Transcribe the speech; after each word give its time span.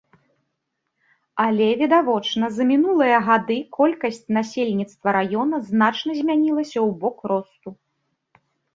Але, 1.45 1.67
відавочна, 1.81 2.49
за 2.55 2.63
мінулыя 2.71 3.17
гады 3.29 3.59
колькасць 3.79 4.19
насельніцтва 4.41 5.07
раёна 5.21 5.63
значна 5.71 6.11
змянілася 6.25 6.75
ў 6.75 6.89
бок 7.01 7.17
росту. 7.35 7.69